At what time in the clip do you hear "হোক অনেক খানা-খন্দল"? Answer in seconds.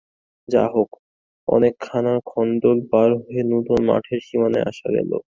0.67-2.77